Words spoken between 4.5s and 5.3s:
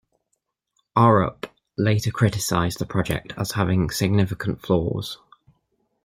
flaws.